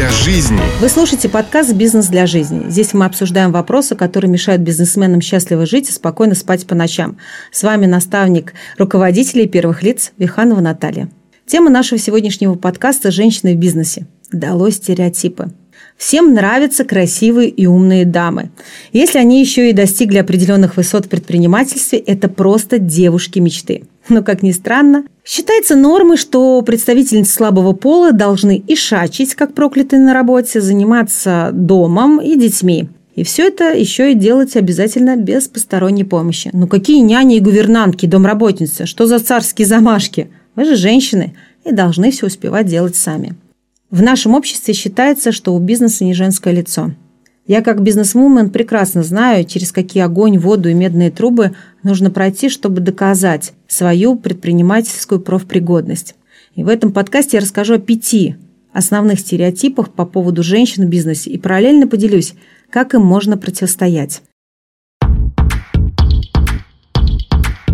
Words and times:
для 0.00 0.10
жизни. 0.12 0.58
Вы 0.80 0.88
слушаете 0.88 1.28
подкаст 1.28 1.74
«Бизнес 1.74 2.06
для 2.06 2.26
жизни». 2.26 2.70
Здесь 2.70 2.94
мы 2.94 3.04
обсуждаем 3.04 3.52
вопросы, 3.52 3.94
которые 3.94 4.30
мешают 4.30 4.62
бизнесменам 4.62 5.20
счастливо 5.20 5.66
жить 5.66 5.90
и 5.90 5.92
спокойно 5.92 6.34
спать 6.34 6.66
по 6.66 6.74
ночам. 6.74 7.18
С 7.52 7.62
вами 7.62 7.84
наставник 7.84 8.54
руководителей 8.78 9.46
первых 9.46 9.82
лиц 9.82 10.12
Виханова 10.16 10.60
Наталья. 10.60 11.10
Тема 11.44 11.68
нашего 11.68 12.00
сегодняшнего 12.00 12.54
подкаста 12.54 13.10
«Женщины 13.10 13.52
в 13.52 13.58
бизнесе». 13.58 14.06
Далось 14.32 14.76
стереотипы. 14.76 15.52
Всем 15.98 16.32
нравятся 16.32 16.84
красивые 16.84 17.50
и 17.50 17.66
умные 17.66 18.06
дамы. 18.06 18.52
Если 18.94 19.18
они 19.18 19.38
еще 19.38 19.68
и 19.68 19.74
достигли 19.74 20.16
определенных 20.16 20.78
высот 20.78 21.04
в 21.04 21.08
предпринимательстве, 21.10 21.98
это 21.98 22.30
просто 22.30 22.78
девушки 22.78 23.38
мечты. 23.38 23.82
Но, 24.10 24.22
как 24.24 24.42
ни 24.42 24.50
странно, 24.50 25.04
считается 25.24 25.76
нормой, 25.76 26.16
что 26.16 26.60
представительницы 26.62 27.32
слабого 27.32 27.72
пола 27.72 28.12
должны 28.12 28.58
и 28.58 28.74
шачить, 28.74 29.36
как 29.36 29.54
проклятые 29.54 30.00
на 30.00 30.12
работе, 30.12 30.60
заниматься 30.60 31.50
домом 31.52 32.20
и 32.20 32.36
детьми. 32.36 32.88
И 33.14 33.22
все 33.22 33.46
это 33.46 33.72
еще 33.72 34.12
и 34.12 34.16
делать 34.16 34.56
обязательно 34.56 35.16
без 35.16 35.46
посторонней 35.46 36.04
помощи. 36.04 36.50
Ну 36.52 36.66
какие 36.66 37.00
няни 37.00 37.36
и 37.36 37.40
гувернантки, 37.40 38.06
домработницы? 38.06 38.86
Что 38.86 39.06
за 39.06 39.20
царские 39.20 39.66
замашки? 39.66 40.30
Вы 40.56 40.64
же 40.64 40.76
женщины 40.76 41.36
и 41.64 41.72
должны 41.72 42.10
все 42.10 42.26
успевать 42.26 42.66
делать 42.66 42.96
сами. 42.96 43.34
В 43.90 44.02
нашем 44.02 44.34
обществе 44.34 44.74
считается, 44.74 45.32
что 45.32 45.54
у 45.54 45.58
бизнеса 45.58 46.04
не 46.04 46.14
женское 46.14 46.52
лицо. 46.52 46.92
Я 47.50 47.62
как 47.62 47.82
бизнесвумен 47.82 48.50
прекрасно 48.50 49.02
знаю, 49.02 49.44
через 49.44 49.72
какие 49.72 50.04
огонь, 50.04 50.38
воду 50.38 50.68
и 50.68 50.72
медные 50.72 51.10
трубы 51.10 51.50
нужно 51.82 52.08
пройти, 52.12 52.48
чтобы 52.48 52.80
доказать 52.80 53.54
свою 53.66 54.14
предпринимательскую 54.14 55.20
профпригодность. 55.20 56.14
И 56.54 56.62
в 56.62 56.68
этом 56.68 56.92
подкасте 56.92 57.38
я 57.38 57.40
расскажу 57.40 57.74
о 57.74 57.78
пяти 57.80 58.36
основных 58.72 59.18
стереотипах 59.18 59.90
по 59.90 60.06
поводу 60.06 60.44
женщин 60.44 60.86
в 60.86 60.90
бизнесе 60.90 61.28
и 61.30 61.38
параллельно 61.38 61.88
поделюсь, 61.88 62.34
как 62.70 62.94
им 62.94 63.02
можно 63.02 63.36
противостоять. 63.36 64.22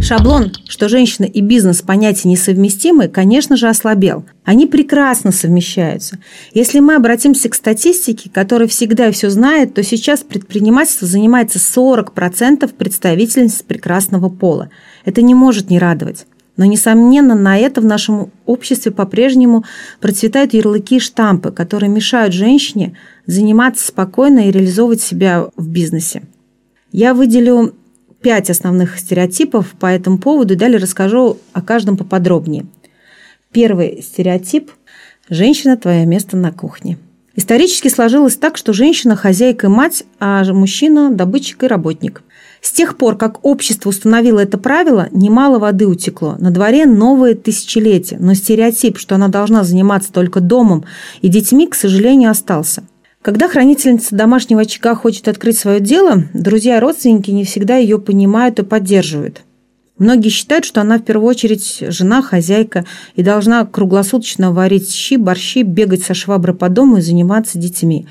Шаблон, 0.07 0.53
что 0.69 0.89
женщина 0.89 1.25
и 1.25 1.41
бизнес 1.41 1.83
понятия 1.83 2.29
несовместимы, 2.29 3.09
конечно 3.09 3.57
же, 3.57 3.67
ослабел. 3.67 4.25
Они 4.45 4.69
прекрасно 4.69 5.33
совмещаются. 5.33 6.21
Если 6.55 6.79
мы 6.79 6.95
обратимся 6.95 7.49
к 7.49 7.57
статистике, 7.57 8.31
которая 8.33 8.69
всегда 8.69 9.11
все 9.11 9.31
знает, 9.31 9.75
то 9.75 9.83
сейчас 9.83 10.21
предпринимательство 10.21 11.09
занимается 11.09 11.59
40% 11.59 12.73
представительниц 12.73 13.63
прекрасного 13.63 14.29
пола. 14.29 14.71
Это 15.05 15.23
не 15.23 15.35
может 15.35 15.71
не 15.71 15.81
радовать. 15.81 16.29
Но, 16.57 16.67
несомненно, 16.67 17.35
на 17.35 17.59
это 17.59 17.81
в 17.81 17.85
нашем 17.85 18.31
обществе 18.45 18.93
по-прежнему 18.93 19.65
процветают 19.99 20.55
ярлыки 20.55 20.99
и 20.99 21.01
штампы, 21.01 21.51
которые 21.51 21.91
мешают 21.91 22.33
женщине 22.33 22.97
заниматься 23.27 23.89
спокойно 23.89 24.47
и 24.47 24.53
реализовывать 24.53 25.01
себя 25.01 25.49
в 25.57 25.69
бизнесе. 25.69 26.23
Я 26.93 27.13
выделю 27.13 27.75
пять 28.23 28.51
основных 28.51 28.99
стереотипов 28.99 29.75
по 29.79 29.87
этому 29.87 30.19
поводу 30.19 30.57
далее 30.57 30.79
расскажу 30.79 31.39
о 31.53 31.63
каждом 31.63 31.97
поподробнее. 31.97 32.67
Первый 33.53 34.03
стереотип– 34.03 34.71
женщина– 35.29 35.77
твое 35.79 36.07
место 36.07 36.37
на 36.37 36.53
кухне. 36.53 36.99
Исторически 37.35 37.89
сложилось 37.89 38.37
так, 38.37 38.57
что 38.57 38.73
женщина– 38.73 39.17
хозяйка 39.17 39.67
и 39.67 39.71
мать, 39.71 40.05
а 40.19 40.45
мужчина– 40.53 41.11
добытчик 41.13 41.65
и 41.65 41.67
работник. 41.67 42.23
С 42.63 42.73
тех 42.73 42.97
пор, 42.97 43.17
как 43.17 43.45
общество 43.45 43.91
установило 43.91 44.41
это 44.41 44.59
правило, 44.59 45.09
немало 45.13 45.59
воды 45.59 45.87
утекло. 45.87 46.37
На 46.39 46.51
дворе 46.51 46.87
новое 46.87 47.35
тысячелетие, 47.35 48.19
но 48.21 48.35
стереотип, 48.35 48.99
что 48.99 49.15
она 49.15 49.29
должна 49.29 49.63
заниматься 49.63 50.13
только 50.13 50.41
домом 50.41 50.85
и 51.21 51.29
детьми, 51.29 51.67
к 51.67 51.75
сожалению, 51.75 52.31
остался– 52.31 52.83
когда 53.27 53.49
хранительница 53.49 54.15
домашнего 54.15 54.61
очага 54.61 54.95
хочет 54.95 55.27
открыть 55.27 55.59
свое 55.59 55.81
дело, 55.81 56.29
друзья 56.33 56.77
и 56.77 56.79
родственники 56.79 57.33
не 57.33 57.43
всегда 57.43 57.75
ее 57.75 57.99
понимают 57.99 58.61
и 58.61 58.63
поддерживают. 58.63 59.43
Многие 59.99 60.29
считают, 60.29 60.65
что 60.65 60.81
она 60.81 60.99
в 60.99 61.03
первую 61.03 61.29
очередь 61.29 61.79
жена, 61.89 62.23
хозяйка 62.23 62.85
и 63.17 63.25
должна 63.25 63.67
круглосуточно 63.67 64.53
варить 64.53 64.93
щи, 64.93 65.17
борщи, 65.17 65.65
бегать 65.65 66.05
со 66.05 66.15
швабры 66.15 66.55
по 66.55 66.69
дому 66.69 66.99
и 66.99 67.01
заниматься 67.01 67.59
детьми. 67.59 68.07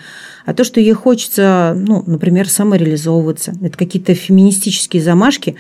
А 0.46 0.54
то, 0.54 0.66
что 0.66 0.82
ей 0.82 0.92
хочется, 0.92 1.74
ну, 1.78 2.04
например, 2.06 2.50
самореализовываться, 2.50 3.54
это 3.62 3.78
какие-то 3.78 4.16
феминистические 4.16 5.02
замашки, 5.02 5.56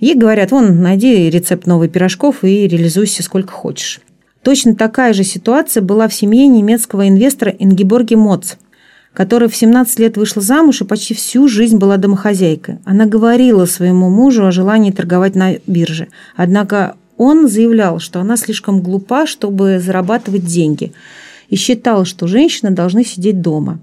ей 0.00 0.16
говорят, 0.16 0.50
вон, 0.50 0.82
найди 0.82 1.30
рецепт 1.30 1.68
новых 1.68 1.92
пирожков 1.92 2.42
и 2.42 2.66
реализуйся 2.66 3.22
сколько 3.22 3.52
хочешь. 3.52 4.00
Точно 4.42 4.74
такая 4.74 5.12
же 5.12 5.22
ситуация 5.22 5.84
была 5.84 6.08
в 6.08 6.14
семье 6.14 6.48
немецкого 6.48 7.06
инвестора 7.06 7.54
Ингеборги 7.56 8.16
Моц– 8.16 8.56
которая 9.14 9.48
в 9.48 9.56
17 9.56 9.98
лет 9.98 10.16
вышла 10.16 10.42
замуж 10.42 10.80
и 10.80 10.84
почти 10.84 11.14
всю 11.14 11.48
жизнь 11.48 11.76
была 11.76 11.96
домохозяйкой. 11.96 12.78
Она 12.84 13.06
говорила 13.06 13.66
своему 13.66 14.08
мужу 14.08 14.46
о 14.46 14.52
желании 14.52 14.90
торговать 14.90 15.34
на 15.34 15.54
бирже. 15.66 16.08
Однако 16.36 16.96
он 17.16 17.48
заявлял, 17.48 17.98
что 17.98 18.20
она 18.20 18.36
слишком 18.36 18.80
глупа, 18.80 19.26
чтобы 19.26 19.80
зарабатывать 19.80 20.46
деньги, 20.46 20.92
и 21.48 21.56
считал, 21.56 22.04
что 22.04 22.26
женщины 22.26 22.70
должны 22.70 23.04
сидеть 23.04 23.42
дома. 23.42 23.78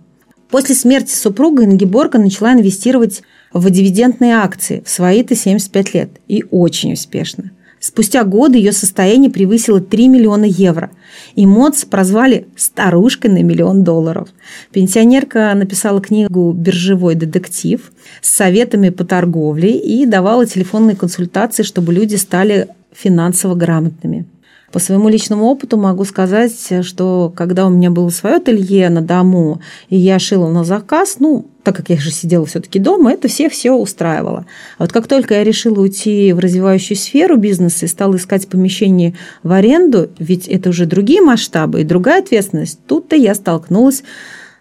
После 0.50 0.74
смерти 0.74 1.14
супруга 1.14 1.64
Ингеборга 1.64 2.18
начала 2.18 2.54
инвестировать 2.54 3.22
в 3.54 3.70
дивидендные 3.70 4.36
акции 4.36 4.82
в 4.86 4.90
свои-то 4.90 5.36
75 5.36 5.94
лет. 5.94 6.10
И 6.28 6.44
очень 6.50 6.94
успешно. 6.94 7.52
Спустя 7.80 8.24
годы 8.24 8.58
ее 8.58 8.72
состояние 8.72 9.32
превысило 9.32 9.80
3 9.80 10.08
миллиона 10.10 10.44
евро, 10.46 10.92
и 11.36 11.46
МОЦ 11.46 11.86
прозвали 11.86 12.48
«старушкой 12.56 13.32
на 13.32 13.42
миллион 13.42 13.84
долларов». 13.84 14.30
Пенсионерка 14.72 15.54
написала 15.56 16.02
книгу 16.02 16.52
«Биржевой 16.52 17.16
детектив» 17.16 17.92
с 18.22 18.30
советами 18.36 18.90
по 18.90 19.06
торговле 19.06 19.78
и 19.78 20.06
давала 20.06 20.46
телефонные 20.46 20.96
консультации, 20.96 21.64
чтобы 21.64 21.94
люди 21.94 22.16
стали 22.16 22.68
финансово 22.92 23.56
грамотными. 23.56 24.26
По 24.72 24.80
своему 24.80 25.10
личному 25.10 25.46
опыту 25.46 25.78
могу 25.78 26.06
сказать, 26.06 26.54
что 26.84 27.34
когда 27.36 27.66
у 27.66 27.70
меня 27.70 27.90
было 27.90 28.10
свое 28.10 28.36
ателье 28.36 28.90
на 28.90 29.02
дому, 29.02 29.62
и 29.90 29.98
я 29.98 30.20
шила 30.20 30.50
на 30.50 30.64
заказ, 30.64 31.18
ну, 31.20 31.48
так 31.64 31.76
как 31.76 31.90
я 31.90 31.98
же 31.98 32.12
сидела 32.12 32.46
все-таки 32.46 32.80
дома, 32.80 33.14
это 33.14 33.28
все 33.28 33.50
все 33.50 33.74
устраивало. 33.74 34.46
А 34.78 34.84
вот 34.84 34.92
как 34.92 35.08
только 35.08 35.36
я 35.36 35.44
решила 35.44 35.82
уйти 35.82 36.34
в 36.34 36.40
развивающую 36.40 36.98
сферу 36.98 37.38
бизнеса 37.38 37.86
и 37.86 37.90
стала 37.90 38.16
искать 38.16 38.48
помещение 38.48 39.16
в 39.44 39.52
аренду, 39.52 40.10
ведь 40.20 40.48
это 40.48 40.70
уже 40.70 40.86
другие 40.86 41.22
масштабы 41.22 41.82
и 41.82 41.86
другая 41.86 42.22
ответственность, 42.22 42.80
тут-то 42.88 43.16
я 43.16 43.34
столкнулась, 43.36 44.04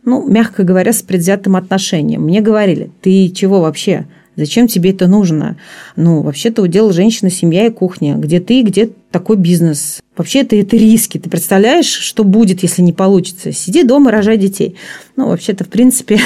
ну, 0.05 0.27
мягко 0.27 0.63
говоря, 0.63 0.93
с 0.93 1.03
предвзятым 1.03 1.57
отношением. 1.57 2.23
Мне 2.23 2.41
говорили, 2.41 2.91
ты 3.03 3.29
чего 3.29 3.61
вообще? 3.61 4.07
Зачем 4.39 4.69
тебе 4.69 4.91
это 4.91 5.09
нужно? 5.09 5.57
Ну, 5.97 6.23
вообще-то 6.23 6.63
удел 6.63 6.93
женщины, 6.93 7.29
семья 7.29 7.67
и 7.67 7.71
кухня. 7.71 8.15
Где 8.15 8.39
ты, 8.39 8.63
где 8.63 8.89
такой 9.11 9.37
бизнес? 9.37 10.01
Вообще-то 10.17 10.55
это 10.55 10.77
риски. 10.77 11.19
Ты 11.19 11.29
представляешь, 11.29 11.87
что 11.89 12.23
будет, 12.23 12.63
если 12.63 12.83
не 12.83 12.93
получится? 12.93 13.51
Сиди 13.51 13.83
дома, 13.83 14.13
рожай 14.13 14.39
детей. 14.39 14.77
Ну, 15.17 15.27
вообще-то, 15.27 15.65
в 15.65 15.69
принципе, 15.69 16.21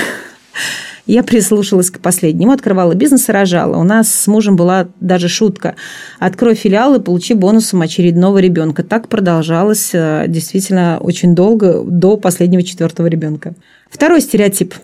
я 1.07 1.23
прислушалась 1.23 1.91
к 1.91 2.01
последнему, 2.01 2.53
открывала 2.53 2.93
бизнес 2.93 3.31
и 3.31 3.33
рожала. 3.33 3.79
У 3.79 3.83
нас 3.83 4.15
с 4.15 4.27
мужем 4.27 4.57
была 4.57 4.89
даже 5.01 5.29
шутка. 5.29 5.75
Открой 6.19 6.55
филиал 6.55 6.95
и 6.97 7.03
получи 7.03 7.33
бонусом 7.33 7.81
очередного 7.81 8.37
ребенка. 8.37 8.83
Так 8.83 9.09
продолжалось 9.09 9.89
э, 9.95 10.27
действительно 10.29 10.99
очень 11.01 11.35
долго, 11.35 11.83
до 11.83 12.19
последнего 12.19 12.63
четвертого 12.63 13.07
ребенка. 13.07 13.55
Второй 13.91 14.21
стереотип. 14.21 14.75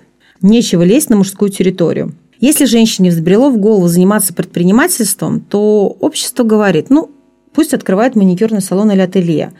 Нечего 0.40 0.82
лезть 0.82 1.10
на 1.10 1.16
мужскую 1.16 1.50
территорию. 1.50 2.14
Если 2.40 2.66
женщине 2.66 3.10
взбрело 3.10 3.50
в 3.50 3.58
голову 3.58 3.88
заниматься 3.88 4.32
предпринимательством, 4.32 5.40
то 5.40 5.96
общество 6.00 6.44
говорит, 6.44 6.88
ну, 6.88 7.10
пусть 7.52 7.74
открывает 7.74 8.14
маникюрный 8.14 8.62
салон 8.62 8.90
или 8.92 9.00
ателье. 9.00 9.52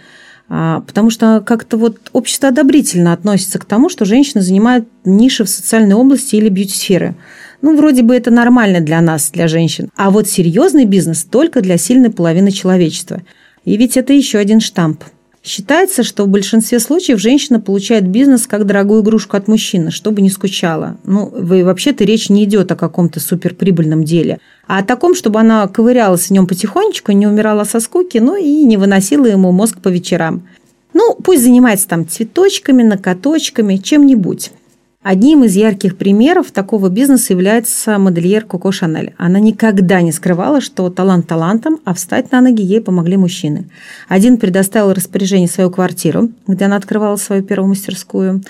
А, 0.48 0.80
потому 0.86 1.10
что 1.10 1.42
как-то 1.44 1.76
вот 1.76 2.10
общество 2.12 2.48
одобрительно 2.48 3.12
относится 3.12 3.58
к 3.58 3.64
тому, 3.64 3.88
что 3.88 4.04
женщина 4.04 4.40
занимает 4.40 4.86
ниши 5.04 5.44
в 5.44 5.48
социальной 5.48 5.94
области 5.94 6.36
или 6.36 6.48
бьюти-сферы. 6.48 7.16
Ну, 7.60 7.76
вроде 7.76 8.02
бы 8.02 8.14
это 8.14 8.30
нормально 8.30 8.80
для 8.80 9.00
нас, 9.00 9.30
для 9.30 9.48
женщин. 9.48 9.90
А 9.96 10.10
вот 10.10 10.28
серьезный 10.28 10.84
бизнес 10.84 11.24
только 11.24 11.60
для 11.60 11.76
сильной 11.76 12.10
половины 12.10 12.52
человечества. 12.52 13.22
И 13.64 13.76
ведь 13.76 13.96
это 13.96 14.12
еще 14.12 14.38
один 14.38 14.60
штамп– 14.60 15.02
Считается, 15.48 16.02
что 16.02 16.24
в 16.24 16.28
большинстве 16.28 16.78
случаев 16.78 17.18
женщина 17.18 17.58
получает 17.58 18.06
бизнес 18.06 18.46
как 18.46 18.66
дорогую 18.66 19.00
игрушку 19.02 19.34
от 19.38 19.48
мужчины, 19.48 19.90
чтобы 19.90 20.20
не 20.20 20.28
скучала. 20.28 20.98
Ну, 21.04 21.32
вообще-то 21.32 22.04
речь 22.04 22.28
не 22.28 22.44
идет 22.44 22.70
о 22.70 22.76
каком-то 22.76 23.18
суперприбыльном 23.18 24.04
деле, 24.04 24.40
а 24.66 24.80
о 24.80 24.84
таком, 24.84 25.14
чтобы 25.14 25.40
она 25.40 25.66
ковырялась 25.66 26.26
в 26.26 26.30
нем 26.32 26.46
потихонечку, 26.46 27.12
не 27.12 27.26
умирала 27.26 27.64
со 27.64 27.80
скуки, 27.80 28.18
ну 28.18 28.36
и 28.36 28.66
не 28.66 28.76
выносила 28.76 29.24
ему 29.24 29.50
мозг 29.50 29.80
по 29.80 29.88
вечерам. 29.88 30.46
Ну, 30.92 31.14
пусть 31.14 31.44
занимается 31.44 31.88
там 31.88 32.06
цветочками, 32.06 32.82
накаточками, 32.82 33.76
чем-нибудь. 33.76 34.50
Одним 35.00 35.44
из 35.44 35.54
ярких 35.54 35.96
примеров 35.96 36.50
такого 36.50 36.88
бизнеса 36.88 37.32
является 37.32 37.98
модельер 37.98 38.44
Коко 38.44 38.72
Шанель. 38.72 39.14
Она 39.16 39.38
никогда 39.38 40.02
не 40.02 40.10
скрывала, 40.10 40.60
что 40.60 40.90
талант 40.90 41.28
талантом, 41.28 41.78
а 41.84 41.94
встать 41.94 42.32
на 42.32 42.40
ноги 42.40 42.62
ей 42.62 42.80
помогли 42.80 43.16
мужчины. 43.16 43.70
Один 44.08 44.38
предоставил 44.38 44.92
распоряжение 44.92 45.48
свою 45.48 45.70
квартиру, 45.70 46.30
где 46.48 46.64
она 46.64 46.74
открывала 46.74 47.14
свою 47.14 47.44
первую 47.44 47.68
мастерскую. 47.68 48.42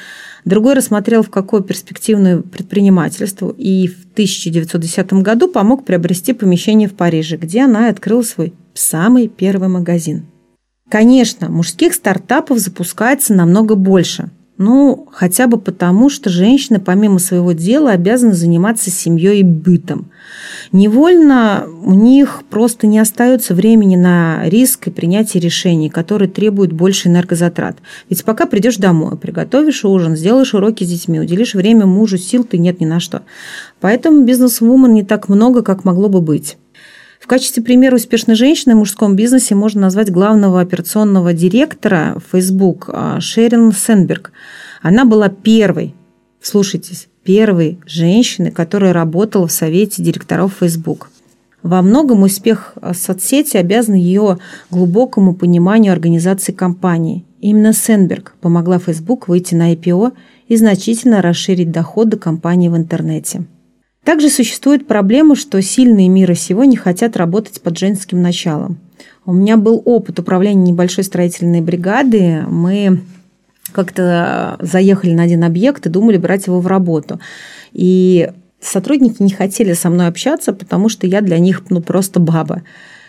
Другой 0.46 0.72
рассмотрел, 0.72 1.22
в 1.22 1.28
какое 1.28 1.60
перспективное 1.60 2.38
предпринимательство, 2.38 3.54
и 3.56 3.86
в 3.86 4.06
1910 4.14 5.12
году 5.12 5.48
помог 5.48 5.84
приобрести 5.84 6.32
помещение 6.32 6.88
в 6.88 6.94
Париже, 6.94 7.36
где 7.36 7.64
она 7.64 7.90
открыла 7.90 8.22
свой 8.22 8.54
самый 8.72 9.28
первый 9.28 9.68
магазин. 9.68 10.24
Конечно, 10.88 11.50
мужских 11.50 11.92
стартапов 11.92 12.58
запускается 12.58 13.34
намного 13.34 13.74
больше– 13.74 14.30
ну, 14.58 15.06
хотя 15.12 15.46
бы 15.46 15.56
потому, 15.58 16.10
что 16.10 16.30
женщины 16.30 16.80
помимо 16.80 17.20
своего 17.20 17.52
дела 17.52 17.92
обязаны 17.92 18.34
заниматься 18.34 18.90
семьей 18.90 19.40
и 19.40 19.44
бытом. 19.44 20.10
Невольно 20.72 21.66
у 21.84 21.94
них 21.94 22.42
просто 22.50 22.88
не 22.88 22.98
остается 22.98 23.54
времени 23.54 23.94
на 23.94 24.42
риск 24.48 24.88
и 24.88 24.90
принятие 24.90 25.40
решений, 25.40 25.88
которые 25.88 26.28
требуют 26.28 26.72
больше 26.72 27.08
энергозатрат. 27.08 27.78
Ведь 28.10 28.24
пока 28.24 28.46
придешь 28.46 28.76
домой, 28.76 29.16
приготовишь 29.16 29.84
ужин, 29.84 30.16
сделаешь 30.16 30.54
уроки 30.54 30.82
с 30.82 30.88
детьми, 30.88 31.20
уделишь 31.20 31.54
время 31.54 31.86
мужу, 31.86 32.18
сил 32.18 32.42
ты 32.42 32.58
нет 32.58 32.80
ни 32.80 32.84
на 32.84 32.98
что. 32.98 33.22
Поэтому 33.80 34.24
бизнес-вумен 34.24 34.92
не 34.92 35.04
так 35.04 35.28
много, 35.28 35.62
как 35.62 35.84
могло 35.84 36.08
бы 36.08 36.20
быть. 36.20 36.58
В 37.20 37.26
качестве 37.26 37.62
примера 37.62 37.96
успешной 37.96 38.36
женщины 38.36 38.74
в 38.74 38.78
мужском 38.78 39.16
бизнесе 39.16 39.54
можно 39.54 39.82
назвать 39.82 40.10
главного 40.10 40.60
операционного 40.60 41.32
директора 41.32 42.16
Facebook 42.30 42.88
а, 42.92 43.20
Шерин 43.20 43.72
Сенберг. 43.72 44.32
Она 44.82 45.04
была 45.04 45.28
первой, 45.28 45.94
слушайтесь, 46.40 47.08
первой 47.24 47.78
женщиной, 47.86 48.52
которая 48.52 48.92
работала 48.92 49.46
в 49.46 49.52
совете 49.52 50.02
директоров 50.02 50.54
Facebook. 50.60 51.10
Во 51.62 51.82
многом 51.82 52.22
успех 52.22 52.74
соцсети 52.94 53.56
обязан 53.56 53.94
ее 53.94 54.38
глубокому 54.70 55.34
пониманию 55.34 55.92
организации 55.92 56.52
компании. 56.52 57.24
Именно 57.40 57.72
Сенберг 57.72 58.34
помогла 58.40 58.78
Facebook 58.78 59.28
выйти 59.28 59.54
на 59.54 59.74
IPO 59.74 60.12
и 60.46 60.56
значительно 60.56 61.20
расширить 61.20 61.72
доходы 61.72 62.16
компании 62.16 62.68
в 62.68 62.76
интернете. 62.76 63.44
Также 64.04 64.30
существует 64.30 64.86
проблема, 64.86 65.36
что 65.36 65.60
сильные 65.60 66.08
мира 66.08 66.34
сего 66.34 66.64
не 66.64 66.76
хотят 66.76 67.16
работать 67.16 67.60
под 67.60 67.78
женским 67.78 68.22
началом. 68.22 68.78
У 69.26 69.32
меня 69.32 69.56
был 69.56 69.82
опыт 69.84 70.18
управления 70.18 70.70
небольшой 70.70 71.04
строительной 71.04 71.60
бригады. 71.60 72.44
Мы 72.48 73.00
как-то 73.72 74.56
заехали 74.60 75.12
на 75.12 75.24
один 75.24 75.44
объект 75.44 75.86
и 75.86 75.90
думали 75.90 76.16
брать 76.16 76.46
его 76.46 76.60
в 76.60 76.66
работу. 76.66 77.20
И 77.72 78.30
сотрудники 78.60 79.22
не 79.22 79.30
хотели 79.30 79.74
со 79.74 79.90
мной 79.90 80.06
общаться, 80.08 80.52
потому 80.52 80.88
что 80.88 81.06
я 81.06 81.20
для 81.20 81.38
них 81.38 81.64
ну, 81.68 81.82
просто 81.82 82.20
баба. 82.20 82.62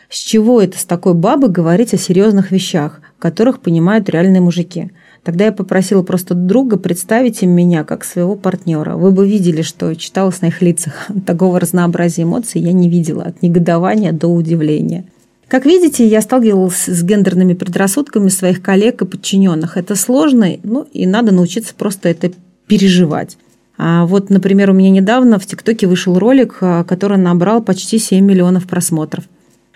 С 0.09 0.17
чего 0.17 0.59
это 0.61 0.77
с 0.77 0.85
такой 0.85 1.13
бабы 1.13 1.47
говорить 1.49 1.93
о 1.93 1.97
серьезных 1.97 2.51
вещах, 2.51 2.99
которых 3.19 3.61
понимают 3.61 4.09
реальные 4.09 4.41
мужики? 4.41 4.91
Тогда 5.23 5.45
я 5.45 5.51
попросила 5.51 6.01
просто 6.01 6.33
друга 6.33 6.77
представить 6.77 7.43
им 7.43 7.51
меня 7.51 7.83
как 7.83 8.03
своего 8.03 8.35
партнера. 8.35 8.95
Вы 8.95 9.11
бы 9.11 9.27
видели, 9.27 9.61
что 9.61 9.93
читалось 9.95 10.41
на 10.41 10.47
их 10.47 10.61
лицах. 10.61 11.07
Такого 11.25 11.59
разнообразия 11.59 12.23
эмоций 12.23 12.61
я 12.61 12.71
не 12.71 12.89
видела, 12.89 13.23
от 13.23 13.41
негодования 13.41 14.11
до 14.11 14.27
удивления. 14.27 15.05
Как 15.47 15.65
видите, 15.65 16.05
я 16.07 16.21
сталкивалась 16.21 16.85
с 16.85 17.03
гендерными 17.03 17.53
предрассудками 17.53 18.29
своих 18.29 18.61
коллег 18.61 19.01
и 19.01 19.05
подчиненных. 19.05 19.77
Это 19.77 19.95
сложно, 19.95 20.47
ну 20.63 20.87
и 20.93 21.07
надо 21.07 21.33
научиться 21.33 21.73
просто 21.75 22.09
это 22.09 22.31
переживать. 22.67 23.37
А 23.81 24.05
вот, 24.05 24.29
например, 24.29 24.69
у 24.69 24.73
меня 24.73 24.91
недавно 24.91 25.39
в 25.39 25.45
ТикТоке 25.45 25.87
вышел 25.87 26.19
ролик, 26.19 26.57
а, 26.61 26.83
который 26.83 27.17
набрал 27.17 27.63
почти 27.63 27.97
7 27.97 28.23
миллионов 28.23 28.67
просмотров. 28.67 29.23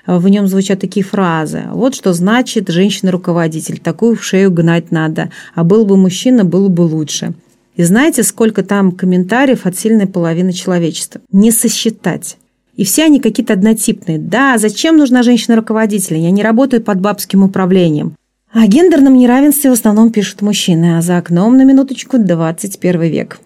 В 0.05 0.27
нем 0.27 0.47
звучат 0.47 0.81
такие 0.81 1.05
фразы. 1.05 1.63
Вот 1.71 1.95
что 1.95 2.13
значит 2.13 2.69
женщина-руководитель. 2.69 3.79
Такую 3.79 4.17
в 4.17 4.23
шею 4.23 4.51
гнать 4.51 4.91
надо. 4.91 5.31
А 5.55 5.63
был 5.63 5.85
бы 5.85 5.95
мужчина, 5.95 6.43
было 6.43 6.67
бы 6.67 6.81
лучше. 6.81 7.33
И 7.75 7.83
знаете, 7.83 8.23
сколько 8.23 8.63
там 8.63 8.91
комментариев 8.91 9.65
от 9.65 9.77
сильной 9.77 10.07
половины 10.07 10.51
человечества? 10.51 11.21
Не 11.31 11.51
сосчитать. 11.51 12.37
И 12.75 12.83
все 12.83 13.05
они 13.05 13.19
какие-то 13.19 13.53
однотипные. 13.53 14.17
Да, 14.17 14.57
зачем 14.57 14.97
нужна 14.97 15.23
женщина-руководитель? 15.23 16.17
Я 16.17 16.31
не 16.31 16.43
работаю 16.43 16.81
под 16.81 16.99
бабским 16.99 17.43
управлением. 17.43 18.15
О 18.51 18.67
гендерном 18.67 19.15
неравенстве 19.15 19.69
в 19.69 19.73
основном 19.73 20.11
пишут 20.11 20.41
мужчины, 20.41 20.97
а 20.97 21.01
за 21.01 21.17
окном 21.17 21.57
на 21.57 21.63
минуточку 21.63 22.17
21 22.19 23.01
век. 23.01 23.39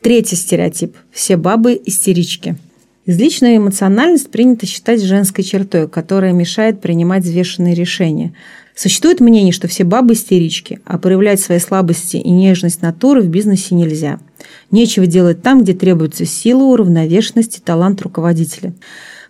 Третий 0.00 0.36
стереотип. 0.36 0.96
Все 1.10 1.36
бабы– 1.36 1.80
истерички. 1.84 2.56
Излишняя 3.04 3.56
эмоциональность 3.56 4.30
принято 4.30 4.64
считать 4.64 5.02
женской 5.02 5.42
чертой, 5.42 5.88
которая 5.88 6.32
мешает 6.32 6.80
принимать 6.80 7.24
взвешенные 7.24 7.74
решения. 7.74 8.32
Существует 8.76 9.18
мнение, 9.18 9.52
что 9.52 9.66
все 9.66 9.82
бабы 9.82 10.14
истерички, 10.14 10.78
а 10.84 10.98
проявлять 10.98 11.40
свои 11.40 11.58
слабости 11.58 12.16
и 12.16 12.30
нежность 12.30 12.80
натуры 12.80 13.22
в 13.22 13.26
бизнесе 13.26 13.74
нельзя. 13.74 14.20
Нечего 14.70 15.06
делать 15.06 15.42
там, 15.42 15.62
где 15.62 15.74
требуется 15.74 16.24
сила, 16.24 16.62
уравновешенность 16.62 17.58
и 17.58 17.60
талант 17.60 18.00
руководителя. 18.02 18.72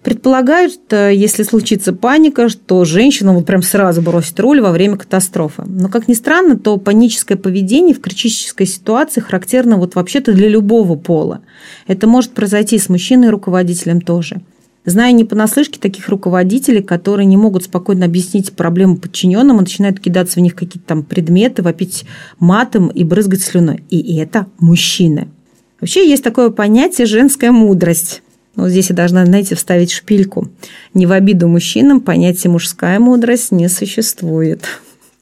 Предполагают, 0.02 0.92
э, 0.92 1.12
если 1.14 1.44
случится 1.44 1.92
паника, 1.92 2.48
что 2.48 2.84
женщина 2.84 3.32
вот 3.32 3.46
прям 3.46 3.62
сразу 3.62 4.02
бросит 4.02 4.38
руль 4.40 4.60
во 4.60 4.72
время 4.72 4.96
катастрофы. 4.96 5.62
Но, 5.64 5.88
как 5.88 6.08
ни 6.08 6.14
странно, 6.14 6.58
то 6.58 6.76
паническое 6.76 7.38
поведение 7.38 7.94
в 7.94 8.00
критической 8.00 8.66
ситуации 8.66 9.20
характерно 9.20 9.76
вот 9.76 9.94
вообще-то 9.94 10.32
для 10.32 10.48
любого 10.48 10.96
пола. 10.96 11.42
Это 11.86 12.08
может 12.08 12.32
произойти 12.32 12.78
с 12.78 12.88
мужчиной 12.88 13.28
и 13.28 13.30
руководителем 13.30 14.00
тоже. 14.00 14.42
Знаю 14.84 15.14
не 15.14 15.24
понаслышке 15.24 15.78
таких 15.78 16.08
руководителей, 16.08 16.82
которые 16.82 17.26
не 17.26 17.36
могут 17.36 17.64
спокойно 17.64 18.06
объяснить 18.06 18.52
проблему 18.52 18.96
подчиненным 18.96 19.58
и 19.58 19.60
начинают 19.60 20.00
кидаться 20.00 20.40
в 20.40 20.42
них 20.42 20.56
какие-то 20.56 20.88
там 20.88 21.04
предметы, 21.04 21.62
вопить 21.62 22.04
матом 22.40 22.88
и 22.88 23.04
брызгать 23.04 23.42
слюной. 23.42 23.84
И 23.90 24.16
это 24.16 24.46
мужчины. 24.58 25.28
Вообще 25.80 26.08
есть 26.08 26.24
такое 26.24 26.50
понятие 26.50 27.06
«женская 27.06 27.52
мудрость». 27.52 28.22
Вот 28.54 28.68
здесь 28.68 28.90
я 28.90 28.96
должна, 28.96 29.24
знаете, 29.24 29.54
вставить 29.54 29.92
шпильку. 29.92 30.48
Не 30.94 31.06
в 31.06 31.12
обиду 31.12 31.48
мужчинам 31.48 32.00
понятие 32.00 32.50
«мужская 32.50 32.98
мудрость» 32.98 33.52
не 33.52 33.68
существует. 33.68 34.64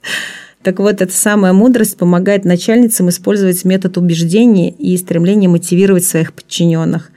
Так 0.62 0.78
вот, 0.78 1.00
эта 1.00 1.10
самая 1.10 1.54
мудрость 1.54 1.96
помогает 1.96 2.44
начальницам 2.44 3.08
использовать 3.08 3.64
метод 3.64 3.96
убеждения 3.96 4.70
и 4.70 4.94
стремление 4.98 5.48
мотивировать 5.48 6.04
своих 6.04 6.34
подчиненных. 6.34 7.10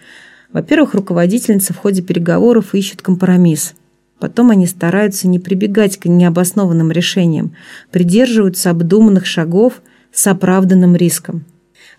Во-первых, 0.54 0.94
руководительница 0.94 1.74
в 1.74 1.77
ходе 1.77 2.01
переговоров 2.01 2.74
ищет 2.74 3.01
компромисс. 3.01 3.74
Потом 4.17 4.51
они 4.51 4.65
стараются 4.65 5.27
не 5.27 5.39
прибегать 5.39 5.98
к 5.98 6.05
необоснованным 6.05 6.89
решениям, 6.89 7.53
придерживаются 7.91 8.70
обдуманных 8.70 9.25
шагов 9.25 9.82
с 10.13 10.25
оправданным 10.27 10.96
риском. 10.96 11.43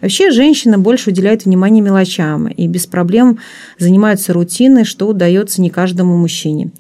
Вообще 0.04 0.30
женщина 0.30 0.78
больше 0.78 1.08
уделяет 1.08 1.46
внимание 1.46 1.80
мелочам 1.80 2.46
и 2.46 2.66
без 2.66 2.87
проблем 2.87 3.38
занимаются 3.78 4.34
рутиной, 4.34 4.84
что 4.84 5.08
удается 5.08 5.62
не 5.62 5.70
каждому 5.70 6.18
мужчине. 6.18 6.73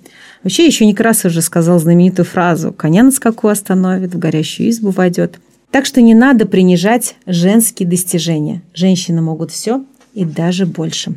Вообще 0.42 0.66
еще 0.66 0.84
Некрасов 0.84 1.32
же 1.32 1.40
сказал 1.40 1.78
знаменитую 1.78 2.26
фразу 2.26 2.70
«коня 2.70 3.02
на 3.02 3.10
скаку 3.10 3.48
остановит, 3.48 4.14
в 4.14 4.18
горящую 4.18 4.68
избу 4.68 4.90
войдет». 4.90 5.40
Так 5.70 5.86
что 5.86 6.02
не 6.02 6.14
надо 6.14 6.44
принижать 6.44 7.16
женские 7.24 7.88
достижения. 7.88 8.60
Женщины 8.74 9.22
могут 9.22 9.50
все 9.52 9.82
и 10.12 10.26
даже 10.26 10.66
больше. 10.66 11.14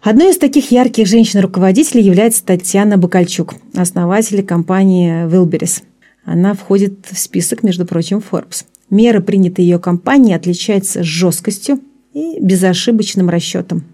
Одной 0.00 0.30
из 0.30 0.38
таких 0.38 0.70
ярких 0.70 1.08
женщин-руководителей 1.08 2.04
является 2.04 2.44
Татьяна 2.44 2.98
Бакальчук, 2.98 3.56
основатель 3.74 4.44
компании 4.44 5.26
Wilburys. 5.26 5.82
Она 6.24 6.54
входит 6.54 7.04
в 7.10 7.18
список, 7.18 7.64
между 7.64 7.84
прочим, 7.84 8.22
Forbes. 8.30 8.64
Меры, 8.90 9.20
принятые 9.20 9.68
ее 9.68 9.78
компанией, 9.78 10.34
отличаются 10.34 11.02
жесткостью 11.02 11.80
и 12.14 12.40
безошибочным 12.40 13.28
расчетом. 13.28 13.84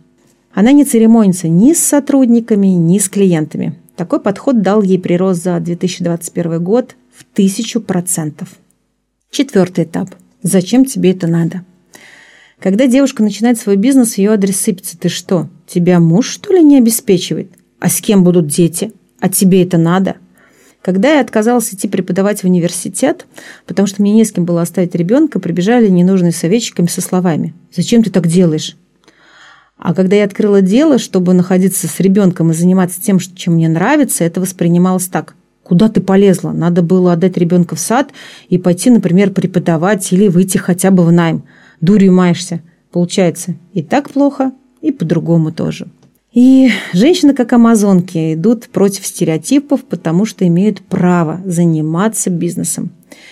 Она 0.53 0.71
не 0.71 0.85
церемонится 0.85 1.49
ни 1.49 1.73
с 1.73 1.79
сотрудниками, 1.79 2.69
ни 2.69 2.99
с 2.99 3.09
клиентами. 3.09 3.75
Такой 3.97 4.21
подход 4.21 4.63
дал 4.63 4.83
ей 4.83 4.99
прирост 4.99 5.43
за 5.43 5.59
2021 5.59 6.63
год 6.63 6.95
в 7.13 7.25
тысячу 7.25 7.81
процентов. 7.81 8.49
Четвертый 9.31 9.85
этап. 9.85 10.11
Зачем 10.43 10.85
тебе 10.85 11.11
это 11.11 11.27
надо? 11.27 11.65
Когда 12.61 12.87
девушка 12.87 13.23
начинает 13.23 13.59
свой 13.59 13.77
бизнес, 13.77 14.17
ее 14.17 14.33
адрес 14.33 14.61
сыпется. 14.61 14.97
Ты 14.97 15.09
что, 15.09 15.49
тебя 15.67 15.99
муж, 15.99 16.29
что 16.29 16.53
ли, 16.53 16.63
не 16.63 16.79
обеспечивает? 16.79 17.51
А 17.81 17.89
с 17.89 18.01
кем 18.01 18.23
будут 18.23 18.47
дети? 18.47 18.93
А 19.19 19.29
тебе 19.29 19.63
это 19.63 19.77
надо? 19.77 20.17
Когда 20.85 21.15
я 21.15 21.23
отказалась 21.23 21.73
идти 21.73 21.89
преподавать 21.89 22.43
в 22.43 22.45
университет, 22.45 23.25
потому 23.67 23.89
что 23.89 24.03
мне 24.03 24.13
не 24.13 24.23
с 24.27 24.33
кем 24.33 24.45
было 24.45 24.61
оставить 24.61 24.95
ребенка, 24.95 25.41
прибежали 25.41 25.89
ненужные 25.89 26.33
советчиками 26.33 26.89
со 26.89 27.01
словами 27.01 27.55
«Зачем 27.75 28.03
ты 28.03 28.11
так 28.11 28.27
делаешь?». 28.27 28.77
А 29.79 29.95
когда 29.95 30.17
я 30.17 30.25
открыла 30.25 30.61
дело, 30.61 30.99
чтобы 30.99 31.33
находиться 31.33 31.89
с 31.89 32.01
ребенком 32.01 32.51
и 32.51 32.55
заниматься 32.55 33.01
тем, 33.01 33.19
чем 33.19 33.55
мне 33.55 33.67
нравится, 33.67 34.25
это 34.25 34.43
воспринималось 34.43 35.07
так. 35.07 35.35
Куда 35.63 35.89
ты 35.89 36.03
полезла? 36.03 36.53
Надо 36.53 36.83
было 36.83 37.15
отдать 37.15 37.39
ребенка 37.39 37.77
в 37.77 37.81
сад 37.81 38.11
и 38.51 38.59
пойти, 38.59 38.91
например, 38.91 39.31
преподавать 39.31 40.13
или 40.13 40.29
выйти 40.29 40.59
хотя 40.59 40.91
бы 40.91 41.03
в 41.03 41.11
найм. 41.11 41.45
Дурью 41.81 42.13
маешься. 42.13 42.61
Получается 42.93 43.55
и 43.73 43.83
так 43.83 44.11
плохо, 44.11 44.53
и 44.83 44.93
по-другому 44.93 45.51
тоже. 45.51 45.89
И 46.35 46.73
женщины, 46.93 47.33
как 47.33 47.53
амазонки, 47.53 48.35
идут 48.35 48.69
против 48.69 49.07
стереотипов, 49.07 49.85
потому 49.85 50.25
что 50.25 50.45
имеют 50.47 50.83
право 50.83 51.41
заниматься 51.45 52.29
бизнесом 52.29 52.91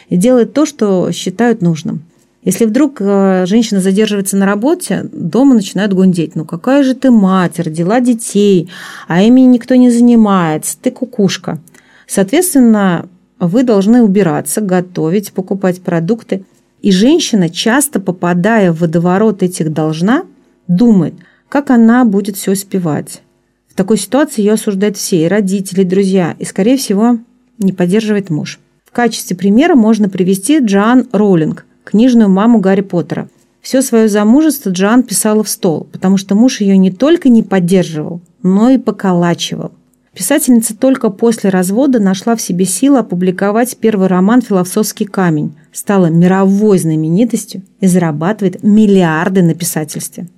и 0.08 0.16
делают 0.16 0.54
то, 0.54 0.64
что 0.64 1.10
считают 1.10 1.62
нужным. 1.62 2.04
Если 2.44 2.64
вдруг 2.64 3.00
э, 3.00 3.44
женщина 3.46 3.80
задерживается 3.80 4.36
на 4.36 4.46
работе, 4.46 5.08
дома 5.12 5.54
начинают 5.54 5.92
гундеть. 5.92 6.36
Ну 6.36 6.44
какая 6.44 6.84
же 6.84 6.94
ты 6.94 7.10
мать, 7.10 7.58
родила 7.58 7.98
детей, 8.00 8.70
а 9.08 9.20
ими 9.22 9.40
никто 9.40 9.74
не 9.74 9.90
занимается, 9.90 10.76
ты 10.80 10.92
кукушка. 10.92 11.60
Соответственно, 12.06 13.08
вы 13.40 13.64
должны 13.64 14.02
убираться, 14.02 14.60
готовить, 14.60 15.32
покупать 15.32 15.82
продукты. 15.82 16.44
И 16.82 16.92
женщина, 16.92 17.48
часто 17.48 17.98
попадая 17.98 18.72
в 18.72 18.80
водоворот 18.80 19.42
этих 19.42 19.72
должна, 19.72 20.22
думает– 20.68 21.14
как 21.52 21.68
она 21.68 22.06
будет 22.06 22.38
все 22.38 22.52
успевать? 22.52 23.20
В 23.68 23.74
такой 23.74 23.98
ситуации 23.98 24.40
ее 24.40 24.54
осуждают 24.54 24.96
все, 24.96 25.22
и 25.22 25.28
родители, 25.28 25.82
и 25.82 25.84
друзья, 25.84 26.34
и, 26.38 26.46
скорее 26.46 26.78
всего, 26.78 27.18
не 27.58 27.74
поддерживает 27.74 28.30
муж. 28.30 28.58
В 28.86 28.90
качестве 28.90 29.36
примера 29.36 29.74
можно 29.74 30.08
привести 30.08 30.60
Джоан 30.60 31.08
Роулинг, 31.12 31.66
книжную 31.84 32.30
маму 32.30 32.58
Гарри 32.58 32.80
Поттера. 32.80 33.28
Все 33.60 33.82
свое 33.82 34.08
замужество 34.08 34.70
Джоан 34.70 35.02
писала 35.02 35.44
в 35.44 35.48
стол, 35.50 35.86
потому 35.92 36.16
что 36.16 36.34
муж 36.34 36.62
ее 36.62 36.78
не 36.78 36.90
только 36.90 37.28
не 37.28 37.42
поддерживал, 37.42 38.22
но 38.42 38.70
и 38.70 38.78
поколачивал. 38.78 39.72
Писательница 40.14 40.74
только 40.74 41.10
после 41.10 41.50
развода 41.50 42.00
нашла 42.00 42.34
в 42.34 42.40
себе 42.40 42.64
силы 42.64 43.00
опубликовать 43.00 43.76
первый 43.76 44.06
роман 44.06 44.40
«Философский 44.40 45.04
камень», 45.04 45.54
стала 45.70 46.06
мировой 46.06 46.78
знаменитостью 46.78 47.60
и 47.80 47.86
зарабатывает 47.88 48.62
миллиарды 48.62 49.42
на 49.42 49.54
писательстве. 49.54 50.28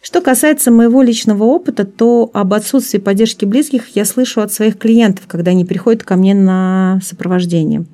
Что 0.00 0.20
касается 0.20 0.70
моего 0.70 1.02
личного 1.02 1.44
опыта, 1.44 1.84
то 1.84 2.30
об 2.32 2.54
отсутствии 2.54 2.98
поддержки 2.98 3.44
близких 3.44 3.88
я 3.96 4.04
слышу 4.04 4.40
от 4.40 4.52
своих 4.52 4.78
клиентов, 4.78 5.24
когда 5.26 5.50
они 5.50 5.64
приходят 5.64 6.04
ко 6.04 6.16
мне 6.16 6.34
на 6.34 7.00
сопровождение. 7.02 7.84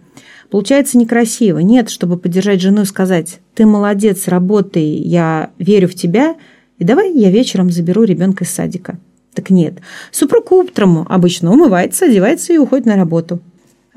Получается 0.51 0.99
некрасиво. 0.99 1.59
Нет, 1.59 1.89
чтобы 1.89 2.19
поддержать 2.19 2.61
жену 2.61 2.83
и 2.83 2.87
сказать, 2.87 3.41
ты 3.55 3.67
молодец, 3.67 4.29
работай, 4.29 4.85
я 4.85 5.51
верю 5.59 5.89
в 5.89 5.95
тебя, 5.95 6.37
и 6.79 6.85
давай 6.85 7.13
я 7.13 7.31
вечером 7.31 7.71
заберу 7.71 8.05
ребенка 8.05 8.45
из 8.45 8.51
садика. 8.51 8.99
Так 9.33 9.51
нет. 9.51 9.75
Супруг 10.13 10.53
утром 10.53 11.07
обычно 11.09 11.53
умывается, 11.53 12.05
одевается 12.05 12.53
и 12.53 12.59
уходит 12.59 12.87
на 12.87 12.97
работу. 12.97 13.41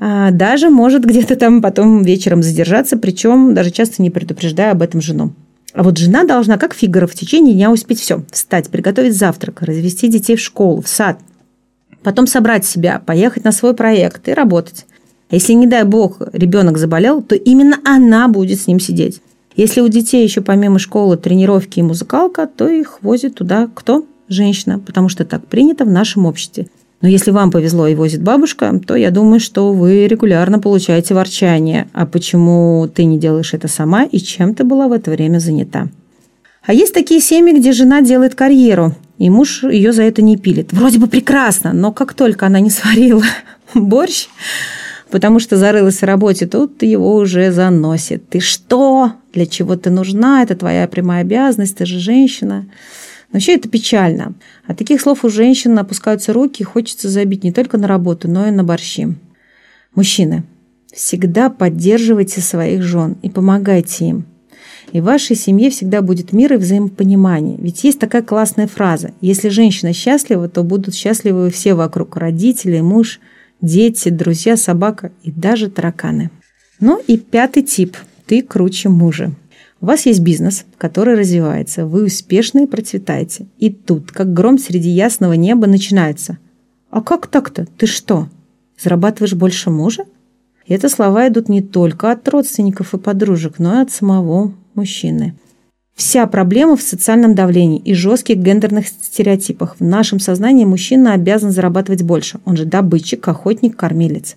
А 0.00 0.30
даже 0.30 0.70
может 0.70 1.04
где-то 1.04 1.36
там 1.36 1.60
потом 1.60 2.02
вечером 2.02 2.42
задержаться, 2.42 2.96
причем 2.96 3.54
даже 3.54 3.70
часто 3.70 4.00
не 4.00 4.10
предупреждая 4.10 4.72
об 4.72 4.82
этом 4.82 5.00
жену. 5.00 5.32
А 5.78 5.84
вот 5.84 5.96
жена 5.96 6.24
должна, 6.24 6.58
как 6.58 6.74
Фигара, 6.74 7.06
в 7.06 7.14
течение 7.14 7.54
дня 7.54 7.70
успеть 7.70 8.00
все. 8.00 8.24
Встать, 8.32 8.68
приготовить 8.68 9.16
завтрак, 9.16 9.62
развести 9.62 10.08
детей 10.08 10.34
в 10.34 10.40
школу, 10.40 10.82
в 10.82 10.88
сад. 10.88 11.20
Потом 12.02 12.26
собрать 12.26 12.66
себя, 12.66 12.98
поехать 12.98 13.44
на 13.44 13.52
свой 13.52 13.74
проект 13.74 14.28
и 14.28 14.34
работать. 14.34 14.86
А 15.30 15.36
если, 15.36 15.52
не 15.52 15.68
дай 15.68 15.84
бог, 15.84 16.20
ребенок 16.32 16.78
заболел, 16.78 17.22
то 17.22 17.36
именно 17.36 17.78
она 17.84 18.26
будет 18.26 18.60
с 18.60 18.66
ним 18.66 18.80
сидеть. 18.80 19.20
Если 19.54 19.80
у 19.80 19.86
детей 19.86 20.24
еще 20.24 20.40
помимо 20.40 20.80
школы 20.80 21.16
тренировки 21.16 21.78
и 21.78 21.82
музыкалка, 21.82 22.48
то 22.48 22.68
их 22.68 22.98
возит 23.02 23.36
туда 23.36 23.70
кто? 23.72 24.04
Женщина, 24.28 24.80
потому 24.80 25.08
что 25.08 25.24
так 25.24 25.46
принято 25.46 25.84
в 25.84 25.90
нашем 25.90 26.26
обществе. 26.26 26.66
Но 27.00 27.08
если 27.08 27.30
вам 27.30 27.50
повезло 27.50 27.86
и 27.86 27.94
возит 27.94 28.22
бабушка, 28.22 28.80
то 28.84 28.96
я 28.96 29.10
думаю, 29.10 29.38
что 29.38 29.72
вы 29.72 30.08
регулярно 30.08 30.58
получаете 30.58 31.14
ворчание. 31.14 31.88
А 31.92 32.06
почему 32.06 32.88
ты 32.92 33.04
не 33.04 33.18
делаешь 33.18 33.54
это 33.54 33.68
сама 33.68 34.04
и 34.04 34.18
чем 34.18 34.54
ты 34.54 34.64
была 34.64 34.88
в 34.88 34.92
это 34.92 35.10
время 35.10 35.38
занята? 35.38 35.88
А 36.64 36.74
есть 36.74 36.92
такие 36.92 37.20
семьи, 37.20 37.56
где 37.56 37.72
жена 37.72 38.02
делает 38.02 38.34
карьеру, 38.34 38.94
и 39.16 39.30
муж 39.30 39.62
ее 39.62 39.92
за 39.92 40.02
это 40.02 40.22
не 40.22 40.36
пилит. 40.36 40.72
Вроде 40.72 40.98
бы 40.98 41.06
прекрасно, 41.06 41.72
но 41.72 41.92
как 41.92 42.14
только 42.14 42.46
она 42.46 42.60
не 42.60 42.68
сварила 42.68 43.24
борщ, 43.74 44.26
потому 45.10 45.38
что 45.38 45.56
зарылась 45.56 46.00
в 46.00 46.04
работе, 46.04 46.46
тут 46.46 46.82
его 46.82 47.14
уже 47.14 47.52
заносит. 47.52 48.28
Ты 48.28 48.40
что? 48.40 49.12
Для 49.32 49.46
чего 49.46 49.76
ты 49.76 49.90
нужна? 49.90 50.42
Это 50.42 50.56
твоя 50.56 50.86
прямая 50.88 51.22
обязанность, 51.22 51.76
ты 51.76 51.86
же 51.86 52.00
женщина. 52.00 52.66
Вообще 53.32 53.56
это 53.56 53.68
печально. 53.68 54.34
От 54.66 54.78
таких 54.78 55.00
слов 55.00 55.24
у 55.24 55.28
женщин 55.28 55.78
опускаются 55.78 56.32
руки, 56.32 56.62
и 56.62 56.64
хочется 56.64 57.08
забить 57.08 57.44
не 57.44 57.52
только 57.52 57.76
на 57.76 57.86
работу, 57.86 58.28
но 58.28 58.48
и 58.48 58.50
на 58.50 58.64
борщи. 58.64 59.08
Мужчины, 59.94 60.44
всегда 60.92 61.50
поддерживайте 61.50 62.40
своих 62.40 62.82
жен 62.82 63.16
и 63.22 63.28
помогайте 63.28 64.06
им. 64.06 64.24
И 64.92 65.00
в 65.00 65.04
вашей 65.04 65.36
семье 65.36 65.70
всегда 65.70 66.00
будет 66.00 66.32
мир 66.32 66.54
и 66.54 66.56
взаимопонимание. 66.56 67.58
Ведь 67.58 67.84
есть 67.84 67.98
такая 67.98 68.22
классная 68.22 68.66
фраза. 68.66 69.12
Если 69.20 69.50
женщина 69.50 69.92
счастлива, 69.92 70.48
то 70.48 70.62
будут 70.62 70.94
счастливы 70.94 71.50
все 71.50 71.74
вокруг. 71.74 72.16
Родители, 72.16 72.80
муж, 72.80 73.20
дети, 73.60 74.08
друзья, 74.08 74.56
собака 74.56 75.12
и 75.22 75.30
даже 75.30 75.68
тараканы. 75.68 76.30
Ну 76.80 77.02
и 77.06 77.18
пятый 77.18 77.62
тип. 77.62 77.96
Ты 78.26 78.42
круче 78.42 78.88
мужа. 78.88 79.32
У 79.80 79.86
вас 79.86 80.06
есть 80.06 80.20
бизнес, 80.20 80.64
который 80.76 81.14
развивается, 81.14 81.86
вы 81.86 82.04
успешны 82.04 82.64
и 82.64 82.66
процветаете. 82.66 83.46
И 83.58 83.70
тут, 83.70 84.10
как 84.10 84.32
гром 84.32 84.58
среди 84.58 84.90
ясного 84.90 85.34
неба, 85.34 85.68
начинается. 85.68 86.38
А 86.90 87.00
как 87.00 87.28
так-то? 87.28 87.66
Ты 87.76 87.86
что, 87.86 88.28
зарабатываешь 88.80 89.34
больше 89.34 89.70
мужа? 89.70 90.04
И 90.66 90.74
это 90.74 90.88
слова 90.88 91.28
идут 91.28 91.48
не 91.48 91.62
только 91.62 92.10
от 92.10 92.28
родственников 92.28 92.92
и 92.92 92.98
подружек, 92.98 93.58
но 93.58 93.78
и 93.78 93.82
от 93.82 93.92
самого 93.92 94.52
мужчины. 94.74 95.34
Вся 95.94 96.26
проблема 96.26 96.76
в 96.76 96.82
социальном 96.82 97.34
давлении 97.34 97.80
и 97.80 97.94
жестких 97.94 98.36
гендерных 98.36 98.88
стереотипах. 98.88 99.76
В 99.78 99.84
нашем 99.84 100.20
сознании 100.20 100.64
мужчина 100.64 101.12
обязан 101.12 101.50
зарабатывать 101.50 102.02
больше. 102.02 102.40
Он 102.44 102.56
же 102.56 102.64
добытчик, 102.64 103.26
охотник, 103.26 103.76
кормилец. 103.76 104.36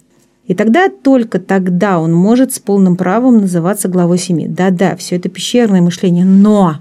И 0.51 0.53
тогда, 0.53 0.89
только 0.89 1.39
тогда 1.39 1.97
он 1.97 2.11
может 2.11 2.53
с 2.53 2.59
полным 2.59 2.97
правом 2.97 3.37
называться 3.37 3.87
главой 3.87 4.17
семьи. 4.17 4.49
Да-да, 4.49 4.97
все 4.97 5.15
это 5.15 5.29
пещерное 5.29 5.79
мышление, 5.81 6.25
но 6.25 6.75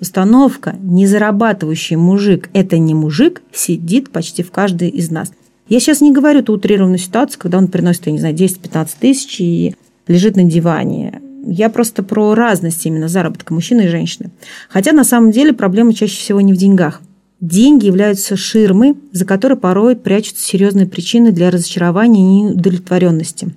установка 0.00 0.74
«не 0.82 1.06
зарабатывающий 1.06 1.94
мужик– 1.94 2.50
это 2.52 2.78
не 2.78 2.94
мужик» 2.94 3.42
сидит 3.52 4.10
почти 4.10 4.42
в 4.42 4.50
каждой 4.50 4.88
из 4.88 5.08
нас. 5.08 5.30
Я 5.68 5.78
сейчас 5.78 6.00
не 6.00 6.10
говорю 6.10 6.42
ту 6.42 6.54
утрированную 6.54 6.98
ситуацию, 6.98 7.38
когда 7.40 7.58
он 7.58 7.68
приносит, 7.68 8.06
я 8.06 8.12
не 8.12 8.18
знаю, 8.18 8.34
10-15 8.34 8.88
тысяч 8.98 9.38
и 9.38 9.76
лежит 10.08 10.34
на 10.34 10.42
диване. 10.42 11.22
Я 11.46 11.70
просто 11.70 12.02
про 12.02 12.34
разность 12.34 12.84
именно 12.86 13.06
заработка 13.06 13.54
мужчины 13.54 13.82
и 13.82 13.88
женщины. 13.88 14.30
Хотя 14.68 14.90
на 14.90 15.04
самом 15.04 15.30
деле 15.30 15.52
проблема 15.52 15.94
чаще 15.94 16.16
всего 16.16 16.40
не 16.40 16.52
в 16.52 16.56
деньгах. 16.56 17.02
Деньги 17.40 17.86
являются 17.86 18.36
ширмой, 18.36 18.96
за 19.12 19.24
которой 19.24 19.56
порой 19.56 19.96
прячутся 19.96 20.44
серьезные 20.44 20.86
причины 20.86 21.32
для 21.32 21.50
разочарования 21.50 22.20
и 22.20 22.42
неудовлетворенности. 22.42 23.54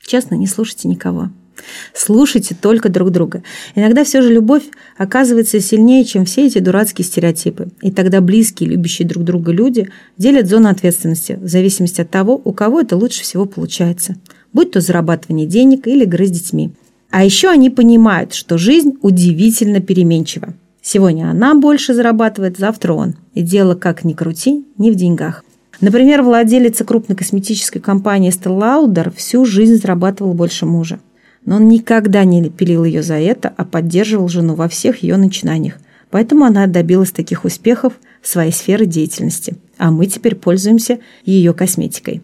Честно, 0.00 0.34
не 0.34 0.48
слушайте 0.48 0.88
никого. 0.88 1.30
Слушайте 1.94 2.56
только 2.60 2.88
друг 2.88 3.10
друга. 3.10 3.44
Иногда 3.76 4.02
все 4.02 4.20
же 4.20 4.32
любовь 4.32 4.64
оказывается 4.96 5.60
сильнее, 5.60 6.04
чем 6.04 6.24
все 6.24 6.46
эти 6.46 6.58
дурацкие 6.58 7.04
стереотипы. 7.04 7.68
И 7.82 7.92
тогда 7.92 8.20
близкие, 8.20 8.70
любящие 8.70 9.06
друг 9.06 9.22
друга 9.22 9.52
люди 9.52 9.88
делят 10.18 10.48
зону 10.48 10.68
ответственности 10.68 11.38
в 11.40 11.46
зависимости 11.46 12.00
от 12.00 12.10
того, 12.10 12.40
у 12.42 12.52
кого 12.52 12.80
это 12.80 12.96
лучше 12.96 13.22
всего 13.22 13.44
получается. 13.44 14.16
Будь 14.52 14.72
то 14.72 14.80
зарабатывание 14.80 15.46
денег 15.46 15.86
или 15.86 16.02
игры 16.02 16.26
с 16.26 16.30
детьми. 16.30 16.72
А 17.10 17.24
еще 17.24 17.48
они 17.48 17.70
понимают, 17.70 18.34
что 18.34 18.58
жизнь 18.58 18.94
удивительно 19.02 19.80
переменчива. 19.80 20.54
Сегодня 20.82 21.30
она 21.30 21.54
больше 21.54 21.94
зарабатывает, 21.94 22.58
завтра 22.58 22.92
он. 22.92 23.14
И 23.34 23.42
дело, 23.42 23.76
как 23.76 24.02
ни 24.02 24.14
крути, 24.14 24.66
не 24.76 24.90
в 24.90 24.96
деньгах. 24.96 25.44
Например, 25.80 26.22
владелица 26.22 26.84
крупной 26.84 27.16
косметической 27.16 27.80
компании 27.80 28.32
Lauder 28.32 29.14
всю 29.16 29.44
жизнь 29.44 29.76
зарабатывал 29.76 30.34
больше 30.34 30.66
мужа. 30.66 30.98
Но 31.44 31.56
он 31.56 31.68
никогда 31.68 32.24
не 32.24 32.50
пилил 32.50 32.84
ее 32.84 33.02
за 33.02 33.14
это, 33.14 33.52
а 33.56 33.64
поддерживал 33.64 34.28
жену 34.28 34.54
во 34.54 34.68
всех 34.68 35.02
ее 35.02 35.16
начинаниях. 35.16 35.74
Поэтому 36.10 36.44
она 36.44 36.66
добилась 36.66 37.10
таких 37.10 37.44
успехов 37.44 37.94
в 38.20 38.28
своей 38.28 38.52
сфере 38.52 38.84
деятельности. 38.84 39.56
А 39.78 39.90
мы 39.90 40.06
теперь 40.06 40.34
пользуемся 40.34 40.98
ее 41.24 41.54
косметикой. 41.54 42.22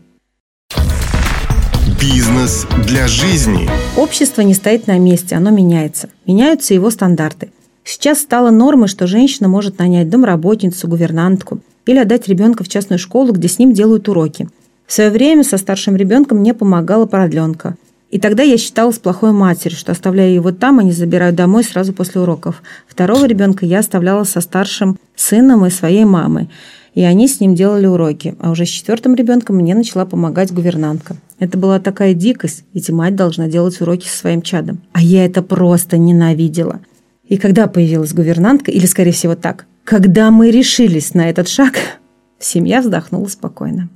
Бизнес 2.01 2.67
для 2.87 3.09
жизни. 3.09 3.69
Общество 3.97 4.43
не 4.43 4.55
стоит 4.55 4.87
на 4.87 4.99
месте, 4.99 5.35
оно 5.35 5.51
меняется. 5.51 6.11
Меняются 6.27 6.75
его 6.75 6.91
стандарты. 6.91 7.51
Сейчас 7.91 8.21
стало 8.21 8.51
нормой, 8.51 8.87
что 8.87 9.07
женщина 9.07 9.49
может 9.49 9.79
нанять 9.79 10.11
домработницу, 10.11 10.87
гувернантку 10.89 11.61
или 11.87 11.97
отдать 11.97 12.29
ребенка 12.29 12.63
в 12.63 12.69
частную 12.69 12.99
школу, 12.99 13.33
где 13.33 13.49
с 13.49 13.59
ним 13.59 13.73
делают 13.73 14.11
уроки. 14.11 14.51
В 14.87 14.93
свое 14.93 15.09
время 15.09 15.43
со 15.43 15.57
старшим 15.57 15.97
ребенком 15.97 16.37
мне 16.37 16.53
помогала 16.53 17.07
продленка. 17.07 17.77
И 18.11 18.21
тогда 18.21 18.43
я 18.43 18.59
считалась 18.59 18.99
плохой 18.99 19.33
матерью, 19.33 19.79
что 19.79 19.93
оставляю 19.93 20.35
его 20.35 20.53
там, 20.53 20.81
а 20.81 20.83
не 20.83 20.93
забираю 20.93 21.33
домой 21.33 21.65
сразу 21.65 21.95
после 21.95 22.21
уроков. 22.21 22.63
Второго 22.87 23.25
ребенка 23.25 23.65
я 23.65 23.79
оставляла 23.79 24.25
со 24.25 24.43
старшим 24.43 24.99
сыном 25.17 25.65
и 25.65 25.71
своей 25.71 26.05
мамой. 26.05 26.51
И 26.93 27.03
они 27.05 27.27
с 27.27 27.41
ним 27.41 27.55
делали 27.55 27.87
уроки. 27.87 28.37
А 28.39 28.51
уже 28.51 28.67
с 28.67 28.69
четвертым 28.69 29.15
ребенком 29.15 29.57
мне 29.57 29.75
начала 29.75 30.05
помогать 30.05 30.53
гувернантка. 30.53 31.17
Это 31.39 31.57
была 31.57 31.81
такая 31.81 32.13
дикость, 32.13 32.65
ведь 32.75 32.91
мать 32.91 33.17
должна 33.17 33.49
делать 33.49 33.81
уроки 33.81 34.07
со 34.07 34.19
своим 34.19 34.43
чадом. 34.43 34.83
А 34.93 35.01
я 35.01 35.25
это 35.25 35.41
просто 35.41 35.97
ненавидела. 35.97 36.81
И 37.29 37.37
когда 37.37 37.67
появилась 37.67 38.15
гувернантка, 38.15 38.71
или, 38.71 38.87
скорее 38.87 39.13
всего, 39.13 39.35
так, 39.35 39.67
когда 39.85 40.31
мы 40.31 40.51
решились 40.51 41.15
на 41.15 41.29
этот 41.29 41.49
шаг, 41.49 41.75
семья 42.39 42.81
вздохнула 42.81 43.27
спокойно. 43.29 43.89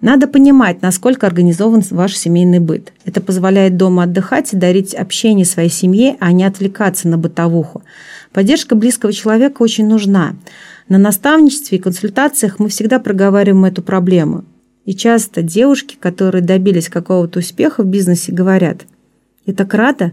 Надо 0.00 0.26
понимать, 0.26 0.82
насколько 0.82 1.28
организован 1.28 1.82
ваш 1.90 2.16
семейный 2.16 2.58
быт. 2.58 2.92
Это 3.04 3.20
позволяет 3.20 3.76
дома 3.76 4.02
отдыхать 4.02 4.52
и 4.52 4.56
дарить 4.56 4.94
общение 4.94 5.46
своей 5.46 5.70
семье, 5.70 6.16
а 6.18 6.32
не 6.32 6.42
отвлекаться 6.42 7.06
на 7.06 7.18
бытовуху. 7.18 7.82
Поддержка 8.32 8.74
близкого 8.74 9.12
человека 9.12 9.62
очень 9.62 9.86
нужна. 9.86 10.34
На 10.88 10.98
наставничестве 10.98 11.78
и 11.78 11.80
консультациях 11.80 12.58
мы 12.58 12.68
всегда 12.68 12.98
проговариваем 12.98 13.64
эту 13.64 13.82
проблему. 13.82 14.44
И 14.84 14.94
часто 14.94 15.40
девушки, 15.40 15.96
которые 15.98 16.42
добились 16.42 16.88
какого-то 16.88 17.38
успеха 17.38 17.84
в 17.84 17.86
бизнесе, 17.86 18.32
говорят, 18.32 18.82
«Я 19.46 19.54
так 19.54 19.72
рада, 19.72 20.12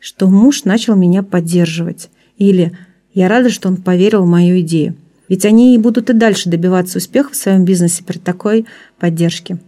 что 0.00 0.28
муж 0.28 0.64
начал 0.64 0.96
меня 0.96 1.22
поддерживать». 1.22 2.10
Или 2.36 2.72
«Я 3.14 3.28
рада, 3.28 3.50
что 3.50 3.68
он 3.68 3.76
поверил 3.76 4.24
в 4.24 4.28
мою 4.28 4.60
идею». 4.60 4.96
Ведь 5.30 5.44
они 5.44 5.76
и 5.76 5.78
будут 5.78 6.10
и 6.10 6.12
дальше 6.12 6.50
добиваться 6.50 6.98
успеха 6.98 7.30
в 7.30 7.36
своем 7.36 7.64
бизнесе 7.64 8.02
при 8.02 8.18
такой 8.18 8.66
поддержке. 8.98 9.58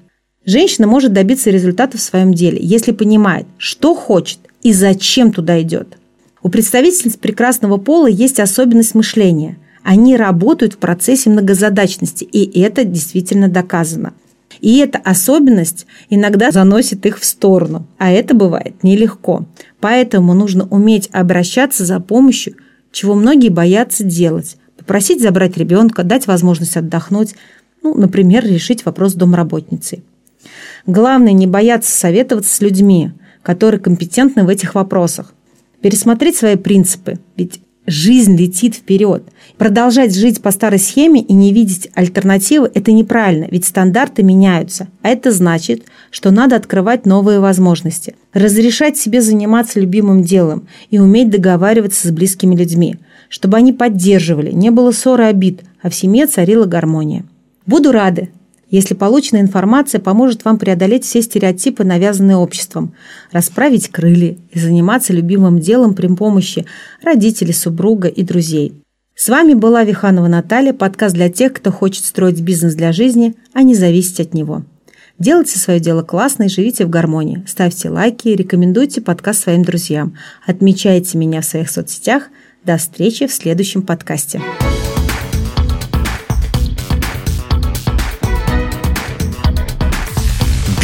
Женщина 0.44 0.88
может 0.88 1.12
добиться 1.12 1.50
результата 1.50 1.96
в 1.96 2.00
своем 2.00 2.34
деле, 2.34 2.58
если 2.60 2.90
понимает, 2.90 3.46
что 3.58 3.94
хочет 3.94 4.40
и 4.64 4.72
зачем 4.72 5.32
туда 5.32 5.62
идет. 5.62 5.98
У 6.42 6.48
представительниц 6.48 7.16
прекрасного 7.16 7.76
пола 7.76 8.08
есть 8.08 8.40
особенность 8.40 8.96
мышления. 8.96 9.56
Они 9.84 10.16
работают 10.16 10.74
в 10.74 10.78
процессе 10.78 11.30
многозадачности, 11.30 12.24
и 12.24 12.60
это 12.60 12.82
действительно 12.82 13.48
доказано. 13.48 14.14
И 14.62 14.78
эта 14.78 14.98
особенность 14.98 15.86
иногда 16.08 16.52
заносит 16.52 17.04
их 17.04 17.18
в 17.18 17.24
сторону, 17.24 17.84
а 17.98 18.12
это 18.12 18.32
бывает 18.32 18.84
нелегко. 18.84 19.44
Поэтому 19.80 20.34
нужно 20.34 20.66
уметь 20.68 21.10
обращаться 21.12 21.84
за 21.84 21.98
помощью, 21.98 22.54
чего 22.92 23.14
многие 23.14 23.48
боятся 23.48 24.04
делать. 24.04 24.56
Попросить 24.78 25.20
забрать 25.20 25.56
ребенка, 25.56 26.04
дать 26.04 26.28
возможность 26.28 26.76
отдохнуть, 26.76 27.34
ну, 27.82 27.94
например, 27.94 28.46
решить 28.46 28.84
вопрос 28.84 29.12
с 29.12 29.16
домработницей. 29.16 30.04
Главное 30.86 31.32
не 31.32 31.48
бояться 31.48 31.90
советоваться 31.90 32.54
с 32.54 32.60
людьми, 32.60 33.10
которые 33.42 33.80
компетентны 33.80 34.44
в 34.44 34.48
этих 34.48 34.76
вопросах. 34.76 35.34
Пересмотреть 35.80 36.36
свои 36.36 36.54
принципы, 36.54 37.18
ведь 37.36 37.60
жизнь 37.86 38.36
летит 38.36 38.74
вперед. 38.74 39.24
Продолжать 39.56 40.14
жить 40.14 40.40
по 40.40 40.50
старой 40.50 40.78
схеме 40.78 41.20
и 41.20 41.32
не 41.32 41.52
видеть 41.52 41.88
альтернативы– 41.94 42.70
это 42.74 42.92
неправильно, 42.92 43.46
ведь 43.50 43.64
стандарты 43.64 44.22
меняются. 44.22 44.88
А 45.02 45.08
это 45.08 45.32
значит, 45.32 45.84
что 46.10 46.30
надо 46.30 46.56
открывать 46.56 47.06
новые 47.06 47.40
возможности, 47.40 48.14
разрешать 48.32 48.96
себе 48.96 49.20
заниматься 49.20 49.80
любимым 49.80 50.22
делом 50.22 50.68
и 50.90 50.98
уметь 50.98 51.30
договариваться 51.30 52.08
с 52.08 52.10
близкими 52.10 52.54
людьми, 52.54 52.96
чтобы 53.28 53.56
они 53.56 53.72
поддерживали, 53.72 54.52
не 54.52 54.70
было 54.70 54.92
ссоры 54.92 55.24
обид, 55.24 55.62
а 55.82 55.90
в 55.90 55.94
семье 55.94 56.26
царила 56.26 56.64
гармония. 56.64 57.24
Буду 57.66 57.92
рада, 57.92 58.28
если 58.72 58.94
полученная 58.94 59.42
информация 59.42 60.00
поможет 60.00 60.44
вам 60.44 60.58
преодолеть 60.58 61.04
все 61.04 61.20
стереотипы, 61.20 61.84
навязанные 61.84 62.36
обществом, 62.36 62.94
расправить 63.30 63.88
крылья 63.88 64.36
и 64.50 64.58
заниматься 64.58 65.12
любимым 65.12 65.60
делом 65.60 65.94
при 65.94 66.06
помощи 66.08 66.64
родителей, 67.02 67.52
супруга 67.52 68.08
и 68.08 68.22
друзей. 68.22 68.72
С 69.14 69.28
вами 69.28 69.52
была 69.52 69.84
Виханова 69.84 70.26
Наталья, 70.26 70.72
подкаст 70.72 71.14
для 71.14 71.28
тех, 71.28 71.52
кто 71.52 71.70
хочет 71.70 72.06
строить 72.06 72.40
бизнес 72.40 72.74
для 72.74 72.92
жизни, 72.92 73.34
а 73.52 73.62
не 73.62 73.74
зависеть 73.74 74.20
от 74.20 74.32
него. 74.34 74.62
Делайте 75.18 75.58
свое 75.58 75.78
дело 75.78 76.02
классно 76.02 76.44
и 76.44 76.48
живите 76.48 76.86
в 76.86 76.90
гармонии. 76.90 77.44
Ставьте 77.46 77.90
лайки, 77.90 78.28
рекомендуйте 78.28 79.02
подкаст 79.02 79.42
своим 79.42 79.64
друзьям. 79.64 80.16
Отмечайте 80.46 81.18
меня 81.18 81.42
в 81.42 81.44
своих 81.44 81.70
соцсетях. 81.70 82.30
До 82.64 82.78
встречи 82.78 83.26
в 83.26 83.32
следующем 83.32 83.82
подкасте. 83.82 84.40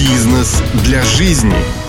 Бизнес 0.09 0.63
для 0.85 1.03
жизни. 1.03 1.88